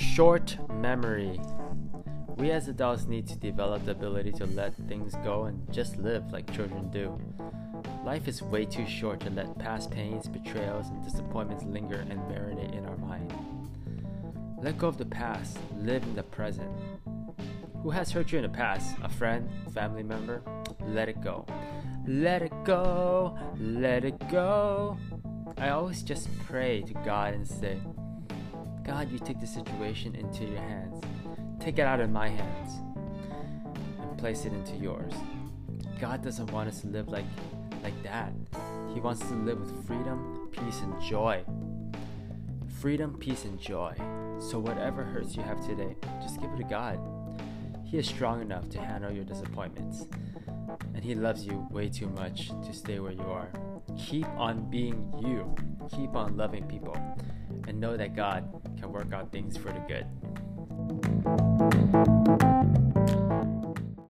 Short 0.00 0.56
memory. 0.70 1.38
We 2.36 2.52
as 2.52 2.68
adults 2.68 3.04
need 3.04 3.28
to 3.28 3.36
develop 3.36 3.84
the 3.84 3.90
ability 3.90 4.32
to 4.32 4.46
let 4.46 4.74
things 4.88 5.14
go 5.22 5.44
and 5.44 5.70
just 5.70 5.98
live 5.98 6.32
like 6.32 6.50
children 6.54 6.90
do. 6.90 7.20
Life 8.02 8.26
is 8.26 8.40
way 8.40 8.64
too 8.64 8.86
short 8.86 9.20
to 9.20 9.30
let 9.30 9.58
past 9.58 9.90
pains, 9.90 10.26
betrayals, 10.26 10.88
and 10.88 11.04
disappointments 11.04 11.64
linger 11.64 12.06
and 12.08 12.18
marinate 12.20 12.74
in 12.74 12.86
our 12.86 12.96
mind. 12.96 13.30
Let 14.62 14.78
go 14.78 14.88
of 14.88 14.96
the 14.96 15.04
past, 15.04 15.58
live 15.76 16.02
in 16.02 16.16
the 16.16 16.22
present. 16.22 16.70
Who 17.82 17.90
has 17.90 18.10
hurt 18.10 18.32
you 18.32 18.38
in 18.38 18.44
the 18.44 18.48
past? 18.48 18.96
A 19.02 19.08
friend? 19.10 19.50
Family 19.74 20.02
member? 20.02 20.42
Let 20.80 21.10
it 21.10 21.20
go. 21.20 21.44
Let 22.06 22.40
it 22.40 22.52
go, 22.64 23.38
let 23.58 24.06
it 24.06 24.30
go. 24.30 24.96
I 25.58 25.68
always 25.68 26.02
just 26.02 26.26
pray 26.46 26.80
to 26.82 26.94
God 27.04 27.34
and 27.34 27.46
say, 27.46 27.78
God, 28.90 29.12
you 29.12 29.20
take 29.20 29.38
the 29.38 29.46
situation 29.46 30.16
into 30.16 30.44
your 30.44 30.58
hands. 30.58 31.00
Take 31.60 31.78
it 31.78 31.82
out 31.82 32.00
of 32.00 32.10
my 32.10 32.28
hands 32.28 32.80
and 34.00 34.18
place 34.18 34.46
it 34.46 34.52
into 34.52 34.74
yours. 34.78 35.12
God 36.00 36.24
doesn't 36.24 36.50
want 36.50 36.68
us 36.68 36.80
to 36.80 36.88
live 36.88 37.06
like 37.06 37.24
like 37.84 38.02
that. 38.02 38.32
He 38.92 38.98
wants 38.98 39.22
us 39.22 39.28
to 39.28 39.36
live 39.36 39.60
with 39.60 39.86
freedom, 39.86 40.48
peace, 40.50 40.80
and 40.80 41.00
joy. 41.00 41.44
Freedom, 42.80 43.16
peace, 43.16 43.44
and 43.44 43.60
joy. 43.60 43.94
So 44.40 44.58
whatever 44.58 45.04
hurts 45.04 45.36
you 45.36 45.42
have 45.42 45.64
today, 45.64 45.94
just 46.20 46.40
give 46.40 46.50
it 46.50 46.56
to 46.56 46.64
God. 46.64 46.98
He 47.84 47.96
is 47.96 48.08
strong 48.08 48.40
enough 48.40 48.68
to 48.70 48.80
handle 48.80 49.12
your 49.12 49.24
disappointments. 49.24 50.08
And 50.96 51.04
He 51.04 51.14
loves 51.14 51.46
you 51.46 51.64
way 51.70 51.90
too 51.90 52.08
much 52.08 52.48
to 52.48 52.72
stay 52.72 52.98
where 52.98 53.12
you 53.12 53.22
are. 53.22 53.52
Keep 53.96 54.26
on 54.30 54.68
being 54.68 55.14
you. 55.22 55.54
Keep 55.96 56.16
on 56.16 56.36
loving 56.36 56.64
people. 56.64 56.96
And 57.68 57.78
know 57.78 57.96
that 57.96 58.16
God 58.16 58.48
can 58.80 58.92
work 58.92 59.12
out 59.12 59.30
things 59.30 59.56
for 59.56 59.70
the 59.72 59.80
good. 59.80 60.06